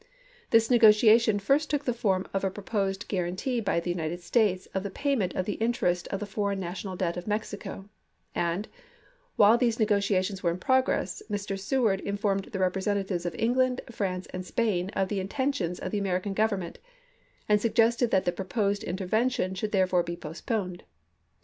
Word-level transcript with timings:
This 0.49 0.71
negotiation 0.71 1.37
first 1.37 1.69
took 1.69 1.85
the 1.85 1.93
form 1.93 2.25
of 2.33 2.43
a 2.43 2.49
proposed 2.49 3.07
guar 3.07 3.27
antee 3.27 3.59
by 3.61 3.79
the 3.79 3.91
United 3.91 4.19
States 4.19 4.65
of 4.73 4.81
the 4.81 4.89
payment 4.89 5.35
of 5.35 5.45
the 5.45 5.59
interest 5.67 6.07
of 6.07 6.19
the 6.19 6.25
foreign 6.25 6.59
national 6.59 6.95
debt 6.95 7.17
of 7.17 7.27
Mexico, 7.27 7.87
and 8.33 8.67
while 9.35 9.59
these 9.59 9.79
negotiations 9.79 10.41
were 10.41 10.49
in 10.49 10.57
progress 10.57 11.21
Mr. 11.29 11.55
Seward 11.55 11.99
informed 11.99 12.45
the 12.45 12.57
representatives 12.57 13.27
of 13.27 13.35
England, 13.37 13.81
France, 13.91 14.25
and 14.33 14.43
Spain 14.43 14.89
of 14.93 15.07
the 15.07 15.19
intentions 15.19 15.77
of 15.77 15.91
the 15.91 16.01
Ameri 16.01 16.23
can 16.23 16.33
Government, 16.33 16.79
and 17.47 17.61
suggested 17.61 18.09
that 18.09 18.25
the 18.25 18.31
proposed 18.31 18.83
intervention 18.83 19.53
should 19.53 19.71
therefore 19.71 20.01
be 20.01 20.15
postponed. 20.17 20.81